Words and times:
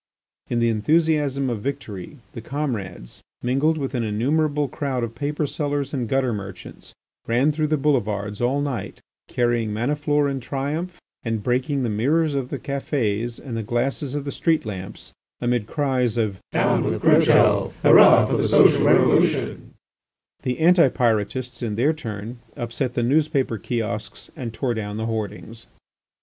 In 0.49 0.57
the 0.57 0.69
enthusiasm 0.69 1.47
of 1.51 1.61
victory, 1.61 2.17
the 2.33 2.41
comrades, 2.41 3.21
mingled 3.43 3.77
with 3.77 3.93
an 3.93 4.01
innumerable 4.01 4.67
crowd 4.67 5.03
of 5.03 5.13
paper 5.13 5.45
sellers 5.45 5.93
and 5.93 6.09
gutter 6.09 6.33
merchants, 6.33 6.95
ran 7.27 7.51
through 7.51 7.67
the 7.67 7.77
boulevards 7.77 8.41
all 8.41 8.61
night, 8.61 8.99
carrying, 9.27 9.71
Maniflore 9.71 10.27
in 10.27 10.39
triumph, 10.39 10.99
and 11.21 11.43
breaking 11.43 11.83
the 11.83 11.89
mirrors 11.89 12.33
of 12.33 12.49
the 12.49 12.57
cafés 12.57 13.39
and 13.39 13.55
the 13.55 13.61
glasses 13.61 14.15
of 14.15 14.25
the 14.25 14.31
street 14.31 14.65
lamps 14.65 15.13
amid 15.39 15.67
cries 15.67 16.17
of 16.17 16.39
"Down 16.51 16.83
with 16.83 16.99
Crucho! 17.01 17.71
Hurrah 17.83 18.25
for 18.25 18.37
the 18.37 18.43
Social 18.47 18.83
Revolution!" 18.83 19.75
The 20.41 20.57
Anti 20.61 20.89
Pyrotists 20.89 21.61
in 21.61 21.75
their 21.75 21.93
turn 21.93 22.39
upset 22.57 22.95
the 22.95 23.03
newspaper 23.03 23.59
kiosks 23.59 24.31
and 24.35 24.51
tore 24.51 24.73
down 24.73 24.97
the 24.97 25.05
hoardings. 25.05 25.67